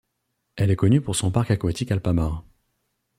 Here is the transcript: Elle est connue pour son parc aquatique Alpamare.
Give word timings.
Elle 0.55 0.71
est 0.71 0.75
connue 0.75 0.99
pour 0.99 1.15
son 1.15 1.29
parc 1.29 1.51
aquatique 1.51 1.91
Alpamare. 1.91 2.43